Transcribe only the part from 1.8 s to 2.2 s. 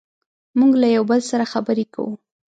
کوو.